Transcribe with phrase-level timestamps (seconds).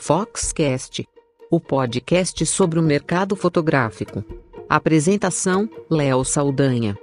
[0.00, 1.06] Foxcast,
[1.50, 4.24] o podcast sobre o mercado fotográfico.
[4.68, 6.96] Apresentação: Léo Saldanha.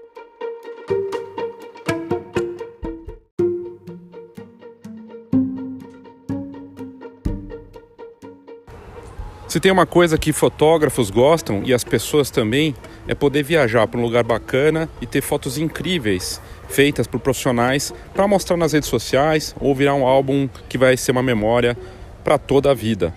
[9.48, 12.76] Se tem uma coisa que fotógrafos gostam e as pessoas também,
[13.08, 18.28] é poder viajar para um lugar bacana e ter fotos incríveis feitas por profissionais para
[18.28, 21.78] mostrar nas redes sociais ou virar um álbum que vai ser uma memória
[22.26, 23.14] para toda a vida.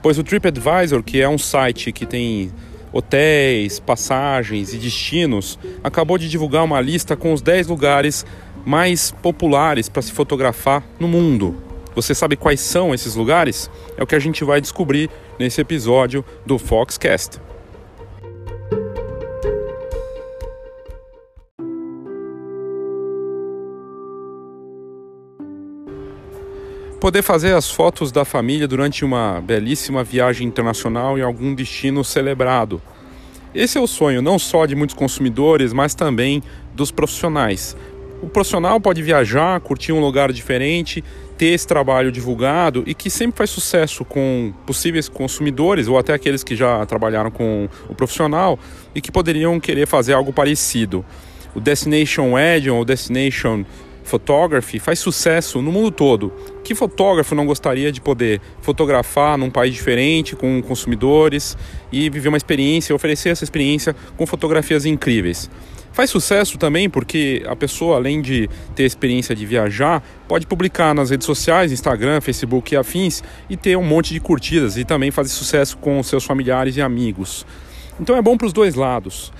[0.00, 2.52] Pois o TripAdvisor, que é um site que tem
[2.92, 8.24] hotéis, passagens e destinos, acabou de divulgar uma lista com os 10 lugares
[8.64, 11.56] mais populares para se fotografar no mundo.
[11.96, 13.68] Você sabe quais são esses lugares?
[13.96, 17.47] É o que a gente vai descobrir nesse episódio do Foxcast.
[27.00, 32.82] Poder fazer as fotos da família durante uma belíssima viagem internacional em algum destino celebrado.
[33.54, 36.42] Esse é o sonho não só de muitos consumidores, mas também
[36.74, 37.76] dos profissionais.
[38.20, 41.04] O profissional pode viajar, curtir um lugar diferente,
[41.36, 46.42] ter esse trabalho divulgado e que sempre faz sucesso com possíveis consumidores ou até aqueles
[46.42, 48.58] que já trabalharam com o profissional
[48.92, 51.04] e que poderiam querer fazer algo parecido.
[51.54, 53.64] O Destination Wedding ou Destination
[54.02, 56.32] Photography faz sucesso no mundo todo.
[56.68, 61.56] Que fotógrafo não gostaria de poder fotografar num país diferente, com consumidores
[61.90, 65.48] e viver uma experiência, oferecer essa experiência com fotografias incríveis?
[65.94, 71.08] Faz sucesso também porque a pessoa, além de ter experiência de viajar, pode publicar nas
[71.08, 75.30] redes sociais, Instagram, Facebook e afins, e ter um monte de curtidas e também fazer
[75.30, 77.46] sucesso com seus familiares e amigos.
[77.98, 79.32] Então é bom para os dois lados.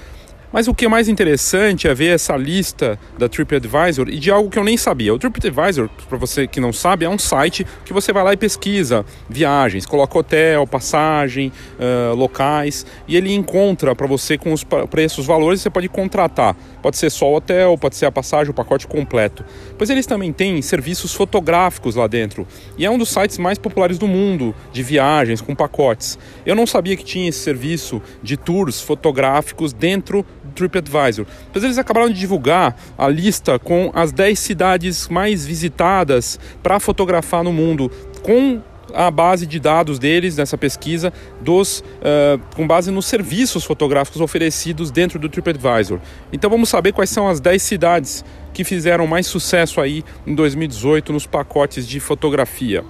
[0.53, 4.49] Mas o que é mais interessante é ver essa lista da TripAdvisor e de algo
[4.49, 5.13] que eu nem sabia.
[5.13, 8.37] O TripAdvisor, para você que não sabe, é um site que você vai lá e
[8.37, 15.27] pesquisa viagens, coloca hotel, passagem, uh, locais e ele encontra para você com os preços,
[15.27, 15.61] valores.
[15.61, 16.57] Você pode contratar.
[16.81, 19.45] Pode ser só o hotel, pode ser a passagem, o pacote completo.
[19.77, 22.47] Pois eles também têm serviços fotográficos lá dentro
[22.79, 26.19] e é um dos sites mais populares do mundo de viagens com pacotes.
[26.47, 30.25] Eu não sabia que tinha esse serviço de tours fotográficos dentro
[30.59, 31.25] TripAdvisor.
[31.47, 37.45] Depois eles acabaram de divulgar a lista com as 10 cidades mais visitadas para fotografar
[37.45, 37.91] no mundo,
[38.23, 38.61] com
[38.95, 44.91] a base de dados deles nessa pesquisa dos uh, com base nos serviços fotográficos oferecidos
[44.91, 46.01] dentro do TripAdvisor.
[46.33, 51.13] Então vamos saber quais são as 10 cidades que fizeram mais sucesso aí em 2018
[51.13, 52.83] nos pacotes de fotografia.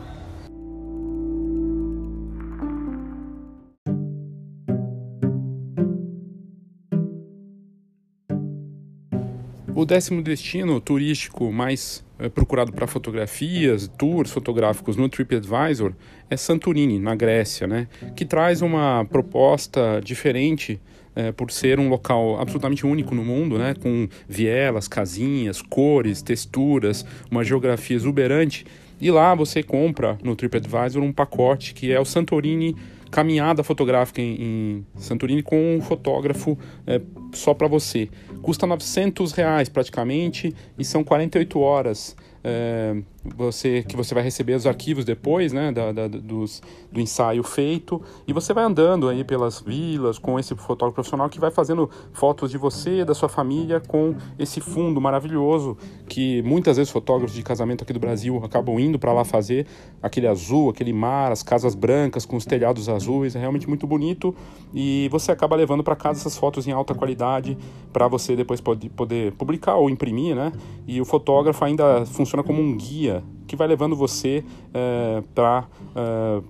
[9.78, 15.92] O décimo destino turístico mais é, procurado para fotografias, tours fotográficos no TripAdvisor
[16.28, 17.86] é Santorini, na Grécia, né?
[18.16, 20.80] que traz uma proposta diferente
[21.14, 23.72] é, por ser um local absolutamente único no mundo, né?
[23.80, 28.66] com vielas, casinhas, cores, texturas, uma geografia exuberante.
[29.00, 32.74] E lá você compra no TripAdvisor um pacote que é o Santorini
[33.10, 37.00] caminhada fotográfica em, em Santorini com um fotógrafo é,
[37.32, 38.08] só para você.
[38.42, 44.66] Custa 900 reais praticamente e são 48 horas é, você que você vai receber os
[44.66, 49.60] arquivos depois, né, da, da, dos, do ensaio feito, e você vai andando aí pelas
[49.60, 54.14] vilas com esse fotógrafo profissional que vai fazendo fotos de você, da sua família, com
[54.38, 55.76] esse fundo maravilhoso
[56.08, 59.66] que muitas vezes fotógrafos de casamento aqui do Brasil acabam indo para lá fazer,
[60.02, 64.34] aquele azul, aquele mar, as casas brancas com os telhados azuis, é realmente muito bonito,
[64.72, 67.58] e você acaba levando para casa essas fotos em alta qualidade
[67.92, 70.52] para você depois poder, poder publicar ou imprimir, né?
[70.86, 73.07] E o fotógrafo ainda funciona como um guia
[73.46, 76.42] que vai levando você é, para é,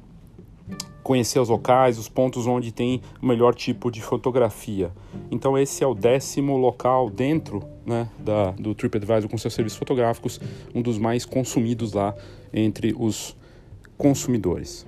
[1.02, 4.92] conhecer os locais, os pontos onde tem o melhor tipo de fotografia.
[5.30, 10.38] Então esse é o décimo local dentro né, da, do TripAdvisor com seus serviços fotográficos,
[10.74, 12.14] um dos mais consumidos lá
[12.52, 13.34] entre os
[13.96, 14.87] consumidores.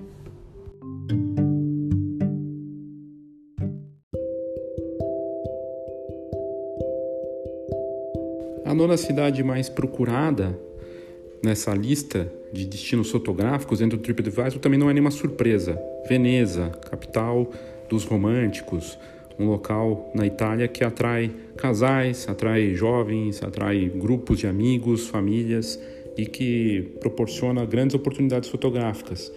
[8.63, 10.57] A nona cidade mais procurada
[11.43, 15.79] nessa lista de destinos fotográficos dentro do TripAdvisor também não é nenhuma surpresa.
[16.07, 17.49] Veneza, capital
[17.89, 18.97] dos românticos,
[19.39, 25.79] um local na Itália que atrai casais, atrai jovens, atrai grupos de amigos, famílias
[26.17, 29.31] e que proporciona grandes oportunidades fotográficas.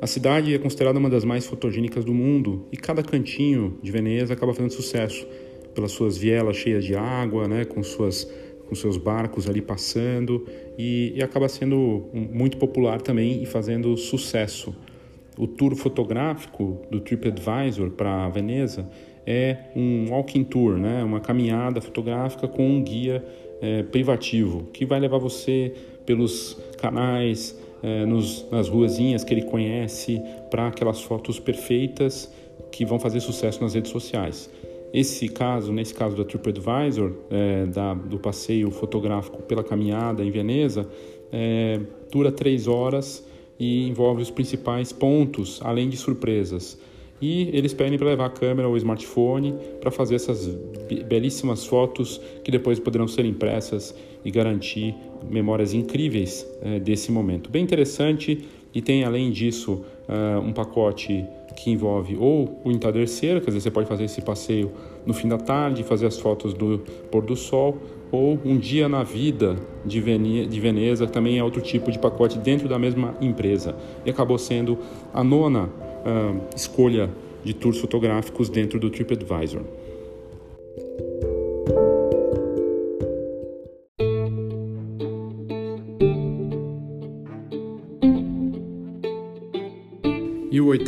[0.00, 4.32] A cidade é considerada uma das mais fotogênicas do mundo e cada cantinho de Veneza
[4.32, 5.26] acaba fazendo sucesso
[5.74, 8.26] pelas suas vielas cheias de água, né, com suas
[8.70, 10.46] com seus barcos ali passando
[10.78, 14.72] e, e acaba sendo muito popular também e fazendo sucesso
[15.36, 18.88] o tour fotográfico do TripAdvisor para Veneza
[19.26, 21.02] é um walking tour, né?
[21.02, 23.24] uma caminhada fotográfica com um guia
[23.60, 25.74] é, privativo que vai levar você
[26.06, 32.32] pelos canais, é, nos, nas ruazinhas que ele conhece, para aquelas fotos perfeitas
[32.70, 34.50] que vão fazer sucesso nas redes sociais.
[34.92, 40.88] Esse caso, nesse caso da TripAdvisor, é, da, do passeio fotográfico pela caminhada em Veneza,
[41.32, 43.24] é, dura três horas
[43.58, 46.78] e envolve os principais pontos, além de surpresas.
[47.22, 50.46] E eles pedem para levar a câmera ou smartphone para fazer essas
[51.06, 53.94] belíssimas fotos que depois poderão ser impressas
[54.24, 54.94] e garantir
[55.30, 57.50] memórias incríveis é, desse momento.
[57.50, 61.24] Bem interessante e tem além disso uh, um pacote
[61.54, 64.72] que envolve ou o entardecer, quer dizer, você pode fazer esse passeio
[65.06, 66.80] no fim da tarde, fazer as fotos do
[67.10, 67.78] pôr do sol,
[68.12, 72.68] ou um dia na vida de, Veneza, que também é outro tipo de pacote dentro
[72.68, 73.76] da mesma empresa.
[74.04, 74.78] E acabou sendo
[75.14, 77.08] a nona uh, escolha
[77.44, 79.62] de tours fotográficos dentro do TripAdvisor.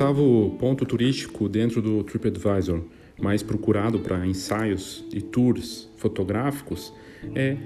[0.02, 2.80] Oitavo ponto turístico dentro do TripAdvisor,
[3.20, 6.92] mais procurado para ensaios e tours fotográficos,
[7.36, 7.56] é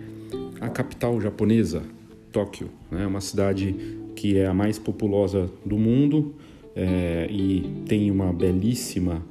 [0.60, 1.82] a capital japonesa,
[2.30, 2.68] Tóquio.
[2.92, 3.06] É né?
[3.06, 3.74] uma cidade
[4.14, 6.34] que é a mais populosa do mundo
[6.74, 9.24] é, e tem uma belíssima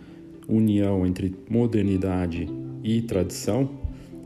[0.47, 2.49] união entre modernidade
[2.83, 3.69] e tradição.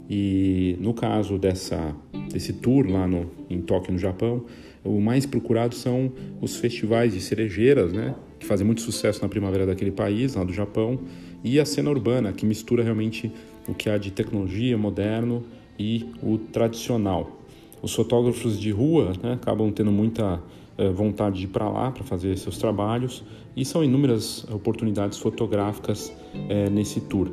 [0.09, 1.93] E no caso dessa,
[2.31, 4.45] desse tour lá no, em Tóquio, no Japão,
[4.89, 8.15] o mais procurado são os festivais de cerejeiras, né?
[8.39, 10.99] que fazem muito sucesso na primavera daquele país, lá do Japão,
[11.43, 13.31] e a cena urbana, que mistura realmente
[13.67, 15.43] o que há de tecnologia moderno
[15.77, 17.39] e o tradicional.
[17.81, 20.41] Os fotógrafos de rua né, acabam tendo muita
[20.77, 23.23] eh, vontade de ir para lá para fazer seus trabalhos
[23.55, 26.11] e são inúmeras oportunidades fotográficas
[26.49, 27.31] eh, nesse tour.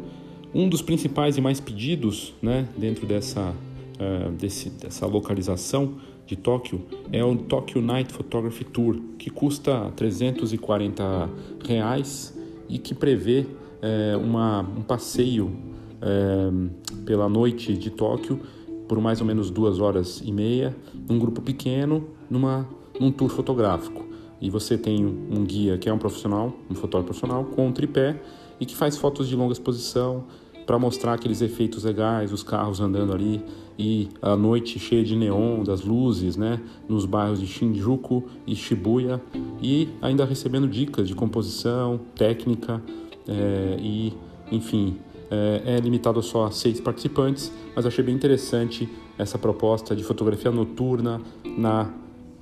[0.54, 5.94] Um dos principais e mais pedidos né, dentro dessa, uh, desse, dessa localização
[6.26, 6.82] de Tóquio
[7.12, 11.30] é o Tokyo Night Photography Tour, que custa 340
[11.64, 12.36] reais
[12.68, 13.46] e que prevê
[13.80, 15.56] é, uma, um passeio
[16.02, 18.40] é, pela noite de Tóquio
[18.88, 20.74] por mais ou menos duas horas e meia,
[21.08, 22.68] num grupo pequeno, numa,
[22.98, 24.04] num tour fotográfico.
[24.40, 28.20] E você tem um guia que é um profissional, um fotógrafo profissional, com um tripé
[28.60, 30.24] e que faz fotos de longa exposição,
[30.66, 33.42] para mostrar aqueles efeitos legais, os carros andando ali
[33.78, 39.20] e a noite cheia de neon, das luzes, né, nos bairros de Shinjuku e Shibuya
[39.62, 42.82] e ainda recebendo dicas de composição, técnica
[43.28, 44.12] é, e,
[44.50, 44.96] enfim,
[45.30, 48.88] é, é limitado só a seis participantes, mas achei bem interessante
[49.18, 51.92] essa proposta de fotografia noturna na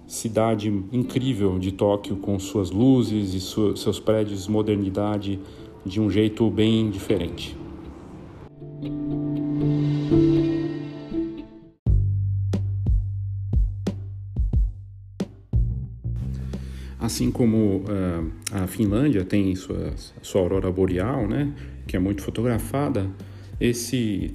[0.06, 5.40] cidade incrível de Tóquio com suas luzes e seus prédios modernidade
[5.84, 7.56] de um jeito bem diferente.
[17.04, 19.92] Assim como uh, a Finlândia tem sua,
[20.22, 21.52] sua aurora boreal, né,
[21.86, 23.06] que é muito fotografada,
[23.60, 24.34] esse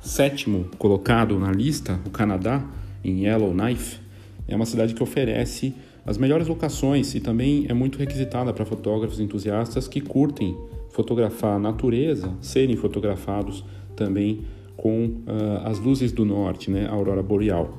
[0.00, 2.64] sétimo colocado na lista, o Canadá,
[3.02, 3.98] em Yellowknife,
[4.46, 5.74] é uma cidade que oferece
[6.06, 10.56] as melhores locações e também é muito requisitada para fotógrafos entusiastas que curtem
[10.90, 13.64] fotografar a natureza, serem fotografados
[13.96, 14.44] também
[14.76, 17.76] com uh, as luzes do norte, né, a aurora boreal.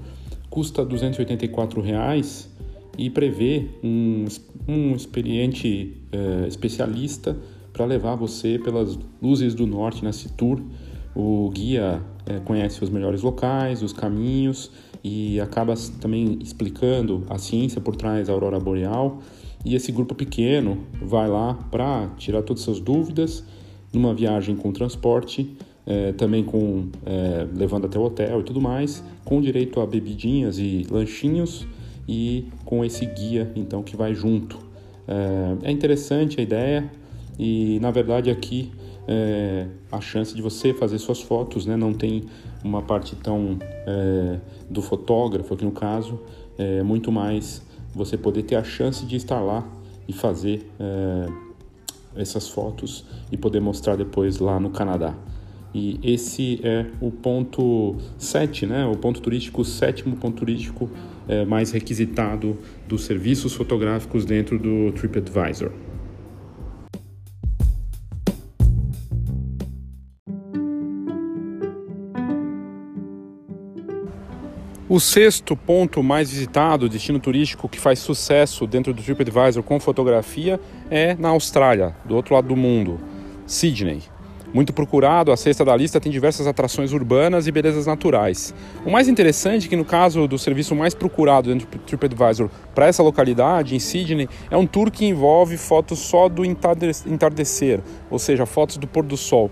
[0.50, 2.52] Custa 284 reais
[2.98, 4.26] e prevê um,
[4.68, 7.38] um experiente uh, especialista
[7.72, 10.62] para levar você pelas luzes do norte nesse tour.
[11.16, 14.72] O guia uh, conhece os melhores locais, os caminhos
[15.04, 19.20] e acaba também explicando a ciência por trás da aurora boreal.
[19.64, 23.44] E esse grupo pequeno vai lá para tirar todas as suas dúvidas
[23.94, 25.56] numa viagem com transporte
[25.86, 30.58] é, também com é, levando até o hotel e tudo mais, com direito a bebidinhas
[30.58, 31.68] e lanchinhos
[32.08, 34.58] e com esse guia então que vai junto.
[35.08, 36.92] É, é interessante a ideia
[37.38, 38.72] e na verdade aqui
[39.08, 41.76] é, a chance de você fazer suas fotos, né?
[41.76, 42.26] Não tem
[42.64, 44.40] uma parte tão é,
[44.70, 46.20] do fotógrafo aqui no caso,
[46.58, 47.62] é muito mais
[47.94, 49.68] você poder ter a chance de estar lá
[50.08, 51.28] e fazer é,
[52.16, 55.16] essas fotos e poder mostrar depois lá no Canadá.
[55.74, 58.86] E esse é o ponto 7, né?
[58.86, 60.90] o ponto turístico, o sétimo ponto turístico
[61.28, 65.72] é, mais requisitado dos serviços fotográficos dentro do TripAdvisor.
[74.90, 80.60] O sexto ponto mais visitado, destino turístico que faz sucesso dentro do TripAdvisor com fotografia,
[80.90, 83.00] é na Austrália, do outro lado do mundo,
[83.48, 84.02] Sydney.
[84.54, 88.54] Muito procurado, a sexta da lista tem diversas atrações urbanas e belezas naturais.
[88.86, 92.88] O mais interessante é que no caso do serviço mais procurado dentro do TripAdvisor para
[92.88, 97.80] essa localidade, em Sydney, é um tour que envolve fotos só do entardecer,
[98.10, 99.50] ou seja, fotos do pôr do sol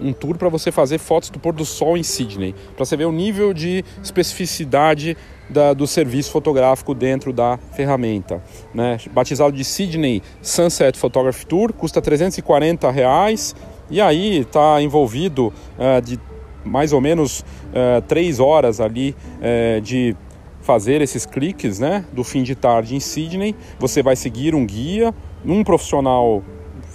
[0.00, 3.06] um tour para você fazer fotos do pôr do sol em Sydney, para você ver
[3.06, 5.16] o nível de especificidade
[5.48, 8.42] da, do serviço fotográfico dentro da ferramenta.
[8.74, 8.98] Né?
[9.10, 13.54] Batizado de Sydney Sunset Photography Tour, custa 340 reais
[13.90, 16.18] e aí está envolvido uh, de
[16.64, 20.16] mais ou menos uh, três horas ali uh, de
[20.60, 23.54] fazer esses cliques, né, do fim de tarde em Sydney.
[23.78, 25.14] Você vai seguir um guia,
[25.44, 26.42] um profissional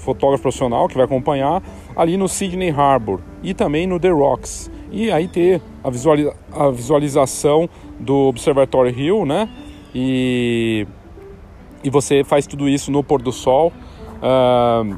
[0.02, 1.62] fotógrafo profissional que vai acompanhar
[1.96, 4.70] ali no Sydney Harbour e também no The Rocks.
[4.92, 7.70] E aí ter a, visualiza a visualização
[8.00, 9.48] do Observatory Hill, né?
[9.94, 10.86] E,
[11.84, 13.72] e você faz tudo isso no pôr do sol,
[14.18, 14.98] uh,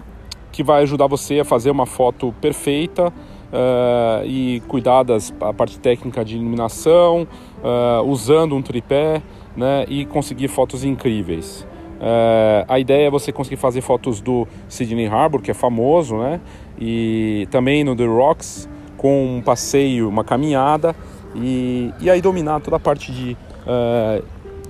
[0.54, 5.18] que vai ajudar você a fazer uma foto perfeita uh, e cuidar da
[5.58, 9.22] parte técnica de iluminação, uh, usando um tripé,
[9.58, 9.84] né?
[9.90, 11.68] E conseguir fotos incríveis.
[12.00, 16.40] Uh, a ideia é você conseguir fazer fotos do Sydney Harbour, que é famoso, né?
[16.80, 20.96] E também no The Rocks, com um passeio, uma caminhada,
[21.36, 24.24] e, e aí dominar toda a parte de, uh,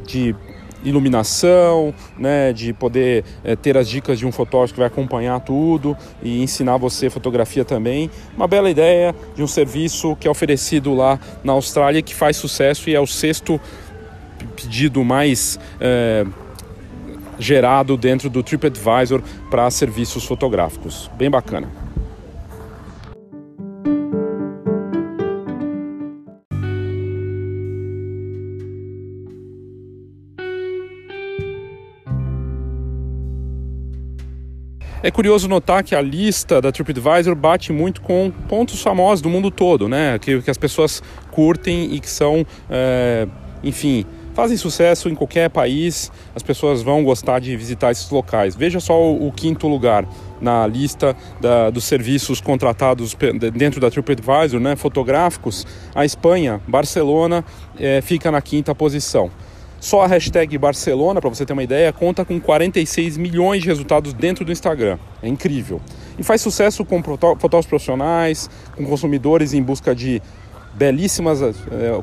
[0.06, 0.34] de
[0.84, 5.98] iluminação, né, de poder é, ter as dicas de um fotógrafo que vai acompanhar tudo
[6.22, 8.10] e ensinar você fotografia também.
[8.36, 12.90] Uma bela ideia de um serviço que é oferecido lá na Austrália que faz sucesso
[12.90, 13.60] e é o sexto
[14.56, 16.26] pedido mais é,
[17.40, 21.10] gerado dentro do TripAdvisor para serviços fotográficos.
[21.18, 21.83] Bem bacana.
[35.04, 39.52] É curioso notar que a lista da TripAdvisor bate muito com pontos famosos do mundo
[39.52, 40.18] todo, né?
[40.18, 43.28] Que, que as pessoas curtem e que são, é,
[43.62, 48.56] enfim, fazem sucesso em qualquer país, as pessoas vão gostar de visitar esses locais.
[48.56, 50.08] Veja só o, o quinto lugar
[50.40, 53.14] na lista da, dos serviços contratados
[53.54, 57.44] dentro da TripAdvisor, né, fotográficos, a Espanha, Barcelona,
[57.78, 59.30] é, fica na quinta posição.
[59.84, 64.14] Só a hashtag Barcelona, para você ter uma ideia, conta com 46 milhões de resultados
[64.14, 64.98] dentro do Instagram.
[65.22, 65.82] É incrível.
[66.18, 70.22] E faz sucesso com fotógrafos profissionais, com consumidores em busca de
[70.74, 71.54] belíssimas é,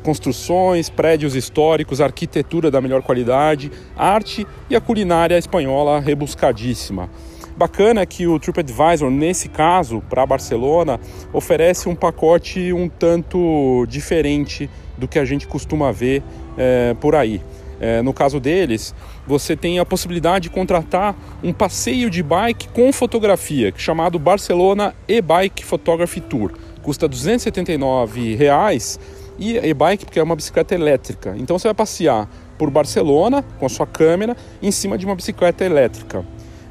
[0.03, 7.09] construções, prédios históricos, arquitetura da melhor qualidade, arte e a culinária espanhola rebuscadíssima.
[7.57, 11.01] Bacana que o TripAdvisor, nesse caso, para Barcelona,
[11.33, 14.69] oferece um pacote um tanto diferente
[14.99, 16.23] do que a gente costuma ver
[16.59, 17.41] é, por aí.
[17.81, 18.95] É, no caso deles,
[19.27, 25.65] você tem a possibilidade de contratar um passeio de bike com fotografia, chamado Barcelona E-Bike
[25.65, 28.99] Photography Tour custa 279 reais
[29.39, 31.35] e e-bike porque é uma bicicleta elétrica.
[31.39, 35.65] Então você vai passear por Barcelona com a sua câmera em cima de uma bicicleta
[35.65, 36.25] elétrica.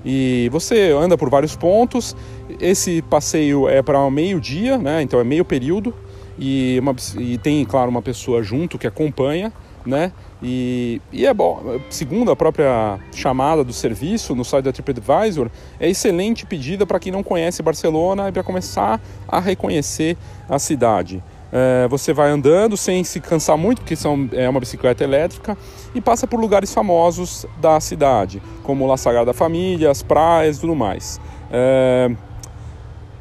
[0.06, 2.16] E você anda por vários pontos.
[2.60, 5.02] Esse passeio é para meio-dia, né?
[5.02, 5.94] Então é meio período
[6.38, 9.52] e, uma, e tem, claro, uma pessoa junto que acompanha
[9.86, 10.12] né?
[10.42, 15.90] E, e é bom, segundo a própria chamada do serviço no site da TripAdvisor, é
[15.90, 20.18] excelente pedida para quem não conhece Barcelona e para começar a reconhecer
[20.48, 21.22] a cidade.
[21.52, 25.58] É, você vai andando sem se cansar muito, porque são, é uma bicicleta elétrica,
[25.94, 30.76] e passa por lugares famosos da cidade, como La Sagrada Família, as praias e tudo
[30.76, 31.20] mais.
[31.52, 32.12] É,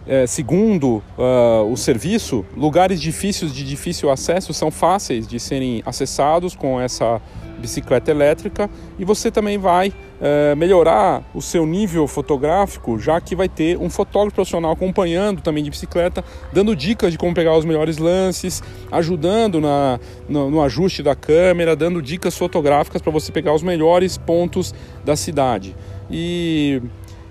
[0.08, 6.56] é, segundo uh, o serviço, lugares difíceis de difícil acesso são fáceis de serem acessados
[6.56, 7.20] com essa
[7.58, 13.50] bicicleta elétrica e você também vai uh, melhorar o seu nível fotográfico, já que vai
[13.50, 16.24] ter um fotógrafo profissional acompanhando também de bicicleta,
[16.54, 21.76] dando dicas de como pegar os melhores lances, ajudando na, no, no ajuste da câmera,
[21.76, 24.74] dando dicas fotográficas para você pegar os melhores pontos
[25.04, 25.76] da cidade.
[26.10, 26.80] E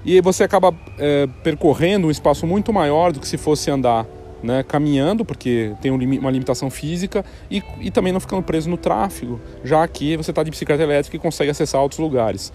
[0.07, 4.05] e você acaba é, percorrendo um espaço muito maior do que se fosse andar
[4.41, 8.77] né, caminhando, porque tem um uma limitação física, e, e também não ficando preso no
[8.77, 12.53] tráfego, já que você está de bicicleta elétrica e consegue acessar outros lugares.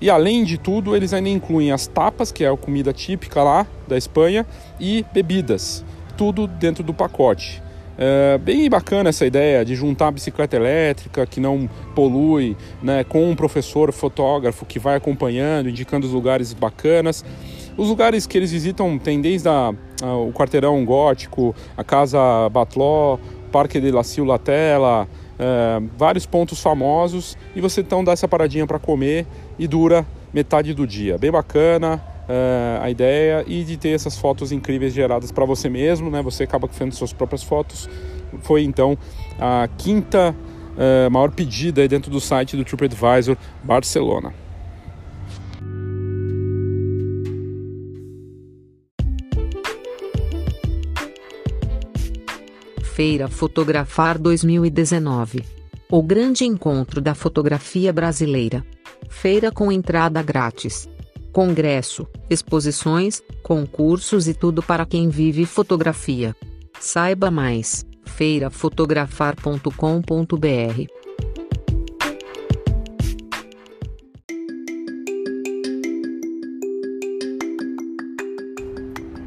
[0.00, 3.66] E além de tudo, eles ainda incluem as tapas, que é a comida típica lá
[3.86, 4.46] da Espanha,
[4.80, 5.84] e bebidas,
[6.16, 7.62] tudo dentro do pacote.
[7.96, 13.30] É bem bacana essa ideia de juntar a bicicleta elétrica que não polui, né, com
[13.30, 17.24] um professor fotógrafo que vai acompanhando, indicando os lugares bacanas.
[17.76, 19.72] Os lugares que eles visitam tem desde a,
[20.02, 23.18] a, o quarteirão gótico, a casa Batló,
[23.52, 25.08] Parque de la Ciulatella,
[25.38, 29.26] é, vários pontos famosos e você então dá essa paradinha para comer
[29.58, 31.18] e dura metade do dia.
[31.18, 36.10] Bem bacana é, a ideia e de ter essas fotos incríveis geradas para você mesmo,
[36.10, 36.22] né?
[36.22, 37.88] Você acaba fazendo suas próprias fotos.
[38.40, 38.98] Foi então
[39.38, 40.34] a quinta
[40.76, 44.32] é, maior pedida dentro do site do TripAdvisor Barcelona.
[52.94, 55.44] Feira Fotografar 2019.
[55.90, 58.64] O grande encontro da fotografia brasileira.
[59.08, 60.88] Feira com entrada grátis.
[61.34, 66.32] Congresso, exposições, concursos e tudo para quem vive fotografia.
[66.78, 70.86] Saiba mais: feirafotografar.com.br.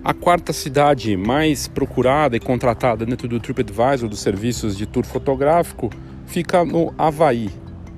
[0.02, 5.90] A quarta cidade mais procurada e contratada dentro do TripAdvisor dos serviços de tour fotográfico
[6.26, 7.50] fica no Havaí.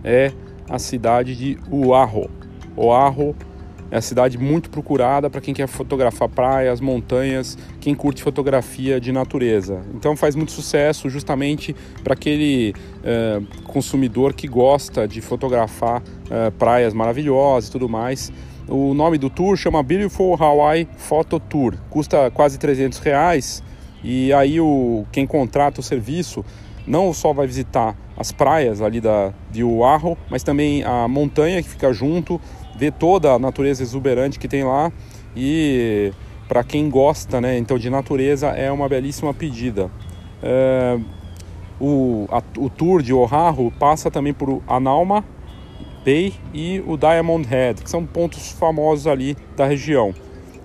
[0.03, 0.33] É
[0.67, 2.27] a cidade de Oahu.
[2.75, 3.35] Oahu
[3.91, 9.11] é a cidade muito procurada para quem quer fotografar praias, montanhas, quem curte fotografia de
[9.11, 9.81] natureza.
[9.93, 16.93] Então faz muito sucesso justamente para aquele é, consumidor que gosta de fotografar é, praias
[16.93, 18.31] maravilhosas e tudo mais.
[18.67, 21.75] O nome do tour chama Beautiful Hawaii Photo Tour.
[21.89, 23.63] Custa quase 300 reais
[24.03, 26.45] e aí o, quem contrata o serviço
[26.85, 31.69] não só vai visitar as praias ali da, de Oahu, mas também a montanha que
[31.69, 32.41] fica junto,
[32.79, 34.91] ver toda a natureza exuberante que tem lá
[35.35, 36.13] e
[36.47, 39.91] para quem gosta né, então de natureza é uma belíssima pedida.
[40.41, 40.97] É,
[41.79, 45.23] o, a, o tour de Oahu passa também por Analma,
[46.05, 50.13] Bay e o Diamond Head, que são pontos famosos ali da região.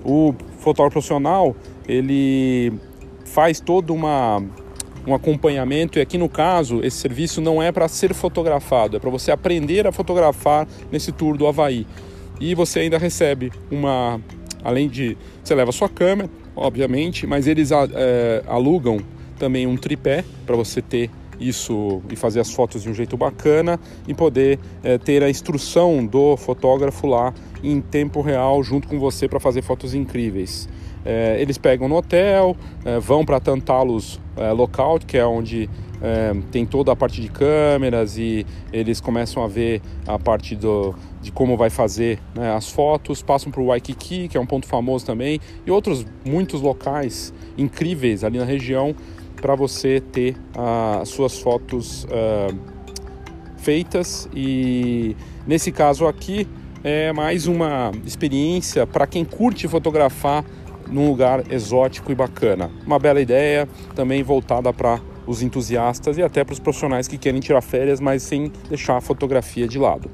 [0.05, 1.57] O fotógrafo profissional,
[1.87, 2.73] ele
[3.25, 4.41] faz todo uma,
[5.07, 9.11] um acompanhamento e aqui no caso, esse serviço não é para ser fotografado, é para
[9.11, 11.87] você aprender a fotografar nesse tour do Havaí.
[12.41, 14.21] E você ainda recebe uma,
[14.63, 18.99] além de, você leva sua câmera, obviamente, mas eles é, alugam
[19.39, 23.79] também um tripé para você ter isso e fazer as fotos de um jeito bacana
[24.07, 29.29] e poder é, ter a instrução do fotógrafo lá em tempo real junto com você
[29.29, 30.69] para fazer fotos incríveis.
[31.05, 35.69] É, eles pegam no hotel, é, vão para Tantalos é, Lookout, que é onde
[36.05, 40.95] é, tem toda a parte de câmeras e eles começam a ver a parte do,
[41.23, 44.67] de como vai fazer né, as fotos, passam para o Waikiki, que é um ponto
[44.67, 48.95] famoso também, e outros muitos locais incríveis ali na região
[49.41, 50.37] para você ter
[51.01, 52.55] as suas fotos uh,
[53.57, 56.47] feitas e nesse caso aqui
[56.83, 60.45] é mais uma experiência para quem curte fotografar
[60.87, 62.71] num lugar exótico e bacana.
[62.87, 67.41] Uma bela ideia, também voltada para os entusiastas e até para os profissionais que querem
[67.41, 70.11] tirar férias, mas sem deixar a fotografia de lado.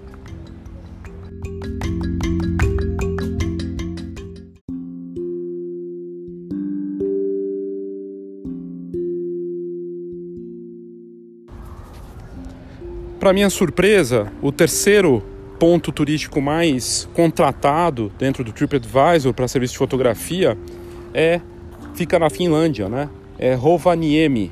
[13.20, 15.22] Para minha surpresa, o terceiro
[15.58, 20.56] ponto turístico mais contratado dentro do TripAdvisor para serviço de fotografia
[21.12, 21.38] é
[21.94, 23.10] fica na Finlândia, né?
[23.38, 24.50] É Rovaniemi,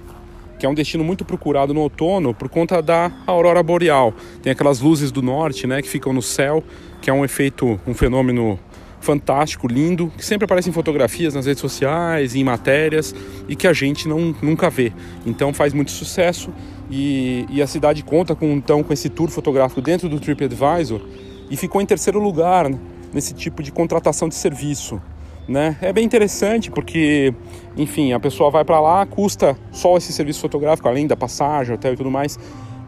[0.58, 4.12] que é um destino muito procurado no outono por conta da aurora boreal.
[4.42, 6.62] Tem aquelas luzes do norte, né, que ficam no céu,
[7.00, 8.58] que é um efeito, um fenômeno
[9.00, 13.14] fantástico, lindo, que sempre aparece em fotografias nas redes sociais, em matérias
[13.48, 14.92] e que a gente não, nunca vê.
[15.24, 16.50] Então faz muito sucesso
[16.90, 21.00] e, e a cidade conta com, então, com esse tour fotográfico dentro do TripAdvisor
[21.50, 22.68] e ficou em terceiro lugar
[23.12, 25.00] nesse tipo de contratação de serviço.
[25.48, 25.78] Né?
[25.80, 27.32] É bem interessante porque,
[27.74, 31.94] enfim, a pessoa vai para lá, custa só esse serviço fotográfico, além da passagem, hotel
[31.94, 32.38] e tudo mais,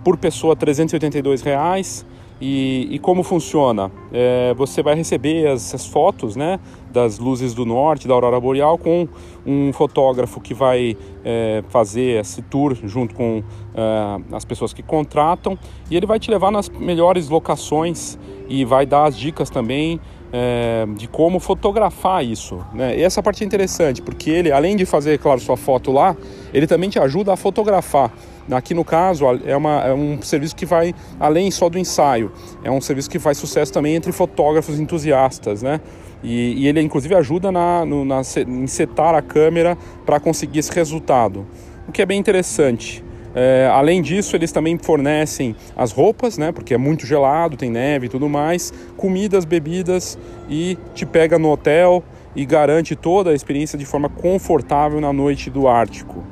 [0.05, 2.05] por pessoa 382 reais
[2.41, 3.93] e, e como funciona?
[4.11, 6.59] É, você vai receber as, as, fotos né,
[6.91, 9.07] das luzes do norte, da aurora boreal, com
[9.45, 13.43] um fotógrafo que vai é, fazer esse tour junto com
[13.75, 15.59] é, as pessoas que contratam
[15.91, 18.19] e ele vai te levar nas melhores locações
[18.49, 20.01] e vai dar as dicas também
[20.33, 22.65] é, de como fotografar isso.
[22.73, 22.99] Né?
[22.99, 26.17] E essa parte é interessante, porque ele, além de fazer, claro, sua foto lá,
[26.53, 28.13] ele também te ajuda a fotografar.
[28.51, 32.33] Aqui no caso é, uma, é um serviço que vai além só do ensaio,
[32.65, 35.81] é um serviço que faz sucesso também entre fotógrafos entusiastas, né?
[36.23, 40.73] E, e ele inclusive ajuda na, no, na, em setar a câmera para conseguir esse
[40.73, 41.47] resultado,
[41.87, 43.05] o que é bem interessante.
[43.35, 46.51] É, além disso, eles também fornecem as roupas, né?
[46.51, 51.51] Porque é muito gelado, tem neve e tudo mais, comidas, bebidas e te pega no
[51.51, 52.03] hotel
[52.35, 56.25] e garante toda a experiência de forma confortável na noite do Ártico.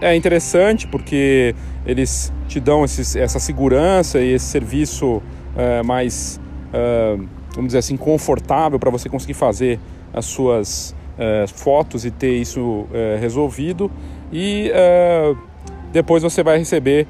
[0.00, 1.54] é interessante porque
[1.86, 5.22] eles te dão esses, essa segurança e esse serviço
[5.84, 6.40] mais,
[7.54, 9.78] vamos dizer assim, confortável para você conseguir fazer
[10.12, 10.94] as suas
[11.54, 12.88] fotos e ter isso
[13.20, 13.88] resolvido.
[14.32, 14.72] E
[15.92, 17.06] depois você vai receber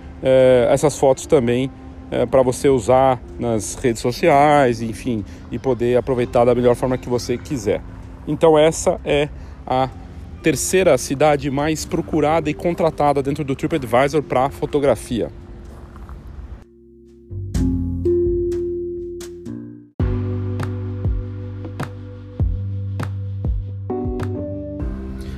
[0.70, 1.70] essas fotos também
[2.10, 7.08] é, para você usar nas redes sociais, enfim, e poder aproveitar da melhor forma que
[7.08, 7.80] você quiser.
[8.26, 9.28] Então essa é
[9.66, 9.88] a
[10.42, 15.30] terceira cidade mais procurada e contratada dentro do TripAdvisor para fotografia.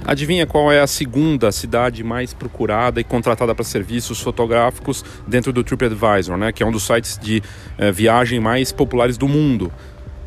[0.05, 5.63] Adivinha qual é a segunda cidade mais procurada e contratada para serviços fotográficos dentro do
[5.63, 6.51] TripAdvisor, né?
[6.51, 7.41] que é um dos sites de
[7.79, 9.73] eh, viagem mais populares do mundo?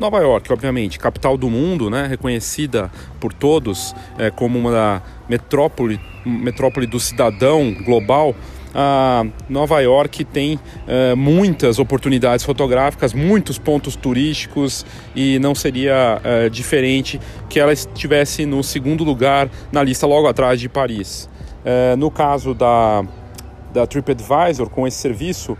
[0.00, 2.06] Nova York, obviamente, capital do mundo, né?
[2.06, 8.34] reconhecida por todos eh, como uma metrópole, metrópole do cidadão global
[8.78, 14.84] a Nova York tem uh, muitas oportunidades fotográficas, muitos pontos turísticos
[15.14, 20.60] e não seria uh, diferente que ela estivesse no segundo lugar na lista logo atrás
[20.60, 21.26] de Paris.
[21.64, 23.02] Uh, no caso da,
[23.72, 25.56] da TripAdvisor, com esse serviço,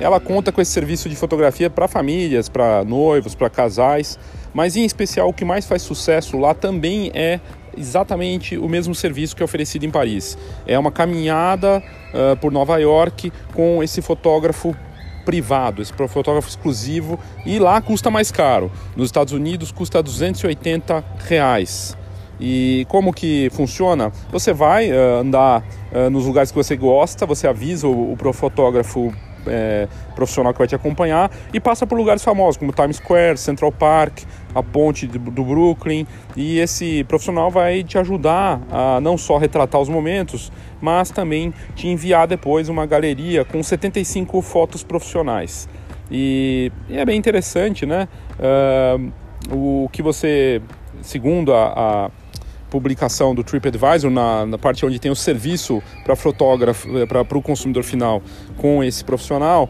[0.00, 4.18] ela conta com esse serviço de fotografia para famílias, para noivos, para casais,
[4.52, 7.38] mas em especial o que mais faz sucesso lá também é
[7.80, 10.36] exatamente o mesmo serviço que é oferecido em Paris.
[10.66, 14.76] É uma caminhada uh, por Nova York com esse fotógrafo
[15.24, 18.70] privado, esse fotógrafo exclusivo, e lá custa mais caro.
[18.96, 21.96] Nos Estados Unidos custa 280 reais.
[22.40, 24.10] E como que funciona?
[24.32, 25.62] Você vai uh, andar
[25.92, 29.12] uh, nos lugares que você gosta, você avisa o, o fotógrafo
[29.46, 33.72] é, profissional que vai te acompanhar e passa por lugares famosos como Times Square, Central
[33.72, 34.20] Park,
[34.54, 36.06] a ponte do Brooklyn.
[36.36, 41.88] E esse profissional vai te ajudar a não só retratar os momentos, mas também te
[41.88, 45.68] enviar depois uma galeria com 75 fotos profissionais.
[46.10, 48.08] E, e é bem interessante, né?
[48.38, 49.12] Uh,
[49.50, 50.60] o que você,
[51.02, 51.72] segundo a,
[52.06, 52.10] a
[52.70, 57.42] publicação do TripAdvisor, na, na parte onde tem o serviço para fotógrafo, eh, para o
[57.42, 58.22] consumidor final
[58.56, 59.68] com esse profissional,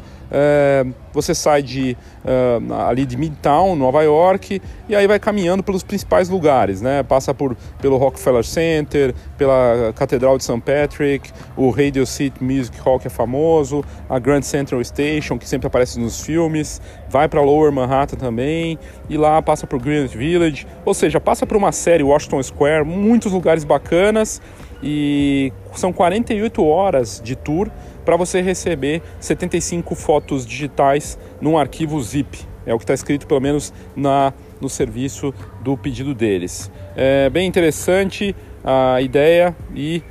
[1.13, 6.29] você sai de uh, ali de Midtown, Nova York, e aí vai caminhando pelos principais
[6.29, 7.03] lugares, né?
[7.03, 10.61] Passa por pelo Rockefeller Center, pela Catedral de St.
[10.61, 15.67] Patrick, o Radio City Music Hall que é famoso, a Grand Central Station que sempre
[15.67, 20.95] aparece nos filmes, vai para Lower Manhattan também, e lá passa por Greenwich Village, ou
[20.95, 24.41] seja, passa por uma série Washington Square, muitos lugares bacanas
[24.83, 27.71] e são 48 horas de tour
[28.11, 32.41] para você receber 75 fotos digitais num arquivo zip.
[32.67, 36.73] É o que está escrito, pelo menos, na, no serviço do pedido deles.
[36.97, 40.03] É bem interessante a ideia e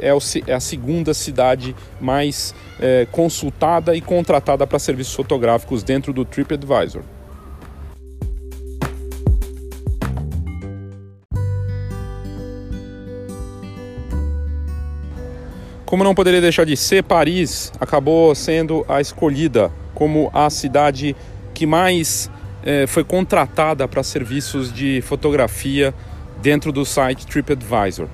[0.00, 6.14] é, o, é, a segunda cidade mais uh, consultada e contratada para serviços fotográficos dentro
[6.14, 7.02] do TripAdvisor.
[15.92, 21.14] Como não poderia deixar de ser, Paris acabou sendo a escolhida como a cidade
[21.52, 22.30] que mais
[22.64, 25.92] eh, foi contratada para serviços de fotografia
[26.40, 28.08] dentro do site TripAdvisor.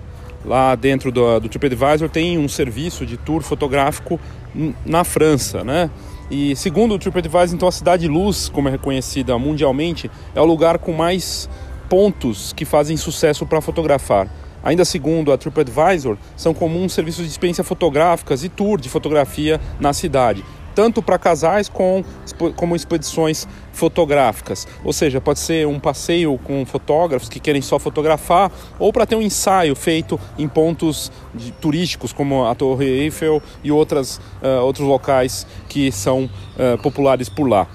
[0.45, 4.19] Lá dentro do, do TripAdvisor tem um serviço de tour fotográfico
[4.85, 5.89] na França, né?
[6.29, 10.81] E segundo o TripAdvisor, então a cidade luz, como é reconhecida mundialmente, é o lugar
[10.81, 11.49] com mais
[11.89, 14.29] pontos que fazem sucesso para fotografar.
[14.63, 19.93] Ainda segundo a TripAdvisor, são comuns serviços de experiência fotográficas e tour de fotografia na
[19.93, 20.45] cidade,
[20.75, 22.05] tanto para casais com,
[22.55, 24.67] como expedições fotográficas.
[24.85, 29.17] Ou seja, pode ser um passeio com fotógrafos que querem só fotografar, ou para ter
[29.17, 34.87] um ensaio feito em pontos de, turísticos como a Torre Eiffel e outras, uh, outros
[34.87, 37.67] locais que são uh, populares por lá.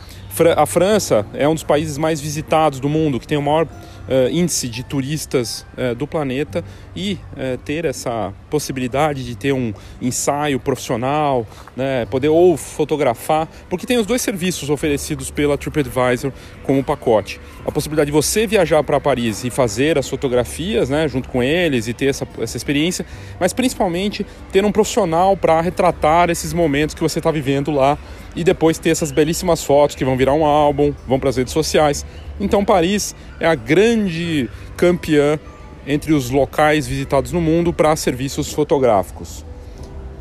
[0.57, 3.67] A França é um dos países mais visitados do mundo, que tem o maior
[4.07, 6.63] uh, índice de turistas uh, do planeta
[6.95, 13.85] e uh, ter essa possibilidade de ter um ensaio profissional, né, poder ou fotografar, porque
[13.85, 16.31] tem os dois serviços oferecidos pela TripAdvisor
[16.63, 17.39] como pacote.
[17.65, 21.87] A possibilidade de você viajar para Paris e fazer as fotografias né, junto com eles
[21.87, 23.05] e ter essa, essa experiência,
[23.39, 27.97] mas principalmente ter um profissional para retratar esses momentos que você está vivendo lá
[28.35, 31.53] e depois ter essas belíssimas fotos que vão virar um álbum, vão para as redes
[31.53, 32.05] sociais.
[32.39, 35.39] Então Paris é a grande campeã
[35.85, 39.45] entre os locais visitados no mundo para serviços fotográficos.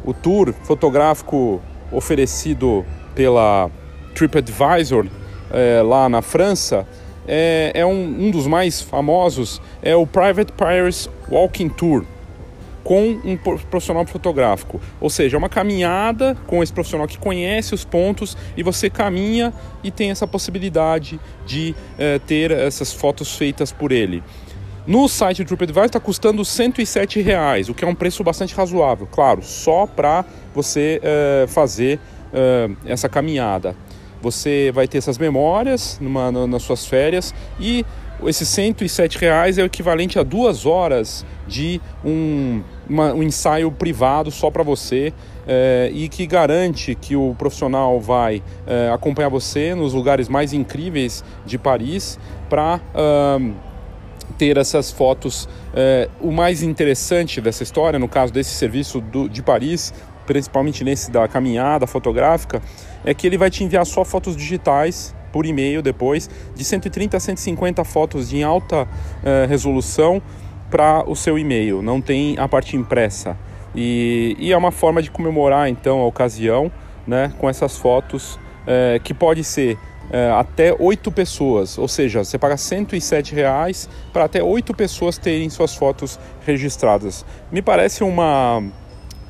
[0.04, 3.70] O tour fotográfico oferecido pela
[4.14, 5.06] TripAdvisor
[5.50, 6.86] é, lá na França
[7.26, 12.04] é, é um, um, dos mais famosos, é o Private Paris Walking Tour.
[12.84, 14.80] Com um profissional fotográfico.
[15.00, 19.52] Ou seja, é uma caminhada com esse profissional que conhece os pontos e você caminha
[19.82, 24.22] e tem essa possibilidade de é, ter essas fotos feitas por ele.
[24.84, 29.06] No site do TripAdvisor está custando 107 reais, o que é um preço bastante razoável,
[29.06, 32.00] claro, só para você é, fazer
[32.32, 33.76] é, essa caminhada.
[34.20, 37.84] Você vai ter essas memórias numa, nas suas férias e
[38.28, 44.30] esses 107 reais é o equivalente a duas horas de um, uma, um ensaio privado
[44.30, 45.12] só para você
[45.46, 51.24] é, e que garante que o profissional vai é, acompanhar você nos lugares mais incríveis
[51.44, 52.80] de Paris para
[54.38, 55.48] ter essas fotos.
[55.74, 59.92] É, o mais interessante dessa história, no caso desse serviço do, de Paris,
[60.26, 62.62] principalmente nesse da caminhada fotográfica,
[63.04, 67.20] é que ele vai te enviar só fotos digitais por e-mail depois, de 130 a
[67.20, 70.22] 150 fotos em alta uh, resolução
[70.70, 73.36] para o seu e-mail, não tem a parte impressa.
[73.74, 76.70] E, e, é uma forma de comemorar então a ocasião
[77.06, 82.38] né, com essas fotos uh, que pode ser uh, até oito pessoas, ou seja, você
[82.38, 87.24] paga 107 reais para até oito pessoas terem suas fotos registradas.
[87.50, 88.62] Me parece uma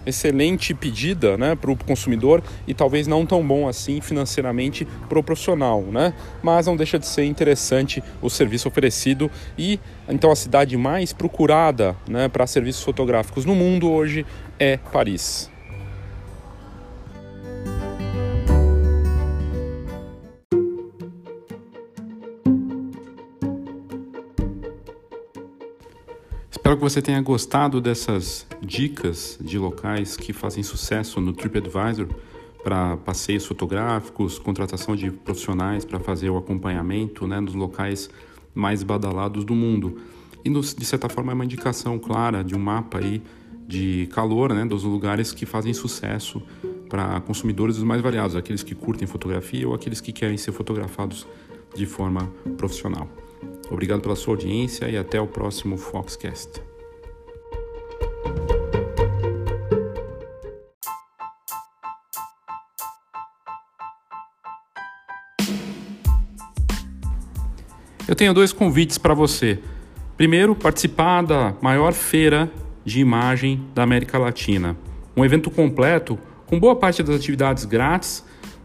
[0.06, 5.22] excelente pedida né, para o consumidor e talvez não tão bom assim financeiramente para o
[5.22, 6.14] profissional, né?
[6.42, 11.96] mas não deixa de ser interessante o serviço oferecido e então a cidade mais procurada
[12.08, 14.26] né, para serviços fotográficos no mundo hoje
[14.58, 15.51] é Paris.
[26.82, 32.08] Que você tenha gostado dessas dicas de locais que fazem sucesso no TripAdvisor
[32.64, 38.10] para passeios fotográficos, contratação de profissionais para fazer o acompanhamento né, nos locais
[38.52, 39.96] mais badalados do mundo.
[40.44, 43.22] E, de certa forma, é uma indicação clara de um mapa aí
[43.64, 46.42] de calor né, dos lugares que fazem sucesso
[46.88, 51.28] para consumidores os mais variados, aqueles que curtem fotografia ou aqueles que querem ser fotografados
[51.76, 53.08] de forma profissional.
[53.70, 56.71] Obrigado pela sua audiência e até o próximo Foxcast.
[68.12, 69.58] Eu tenho dois convites para você.
[70.18, 72.50] Primeiro, participar da maior feira
[72.84, 74.76] de imagem da América Latina.
[75.16, 78.22] Um evento completo com boa parte das atividades grátis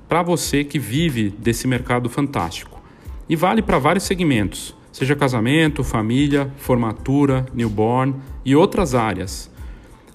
[0.09, 2.81] para você que vive desse mercado fantástico.
[3.29, 9.47] E vale para vários segmentos seja casamento, família, formatura, newborn e outras áreas.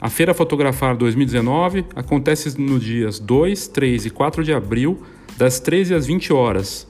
[0.01, 5.01] A Feira Fotografar 2019 acontece nos dias 2, 3 e 4 de abril,
[5.39, 6.89] das 13 às 20 horas,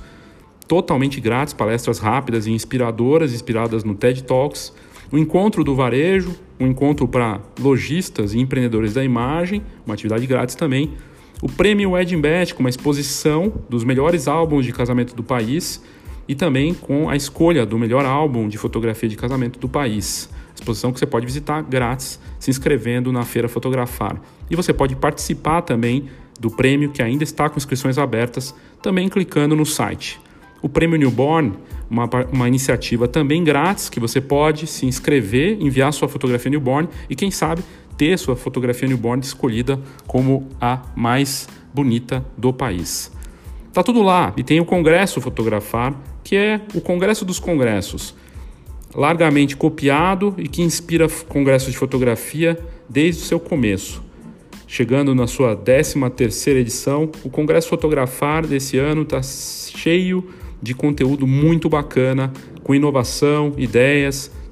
[0.66, 4.72] totalmente grátis, palestras rápidas e inspiradoras, inspiradas no TED Talks.
[5.12, 10.54] O Encontro do Varejo, um encontro para lojistas e empreendedores da imagem, uma atividade grátis
[10.54, 10.94] também
[11.42, 15.82] o prêmio Wedding Bet, com uma exposição dos melhores álbuns de casamento do país
[16.26, 20.30] e também com a escolha do melhor álbum de fotografia de casamento do país.
[20.54, 24.20] Exposição que você pode visitar grátis se inscrevendo na Feira Fotografar.
[24.50, 26.08] E você pode participar também
[26.40, 30.18] do prêmio que ainda está com inscrições abertas, também clicando no site.
[30.62, 31.52] O Prêmio Newborn,
[31.88, 37.14] uma, uma iniciativa também grátis que você pode se inscrever, enviar sua fotografia newborn e
[37.14, 37.62] quem sabe
[37.96, 43.12] ter sua fotografia newborn escolhida como a mais bonita do país.
[43.72, 48.14] Tá tudo lá e tem o Congresso Fotografar, que é o Congresso dos Congressos,
[48.94, 54.02] largamente copiado e que inspira congressos de fotografia desde o seu começo.
[54.66, 60.28] Chegando na sua 13 terceira edição, o Congresso Fotografar desse ano está cheio
[60.60, 62.32] de conteúdo muito bacana,
[62.64, 64.30] com inovação, ideias,